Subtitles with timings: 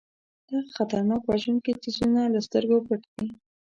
[0.47, 3.27] دغه خطرناک او وژونکي څیزونه له سترګو پټ دي.